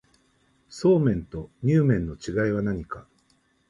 [0.67, 3.07] そうめんとにゅう麵の違いは何か